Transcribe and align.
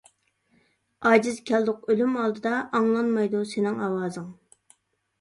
ئاجىز 1.09 1.37
كەلدۇق 1.51 1.85
ئۆلۈم 1.93 2.17
ئالدىدا، 2.23 2.57
ئاڭلانمايدۇ 2.81 3.47
سېنىڭ 3.55 3.81
ئاۋازىڭ. 3.89 4.29